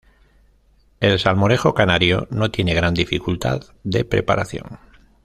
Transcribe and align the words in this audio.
El 0.99 1.19
salmorejo 1.19 1.75
canario 1.75 2.27
no 2.31 2.49
tiene 2.49 2.73
gran 2.73 2.95
dificultad 2.95 3.61
de 3.83 4.03
preparación. 4.03 4.79